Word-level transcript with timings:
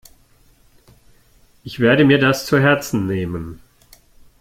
Ich 1.63 1.79
werde 1.79 2.05
mir 2.05 2.17
das 2.17 2.47
zu 2.47 2.57
Herzen 2.59 3.05
nehmen. 3.05 3.61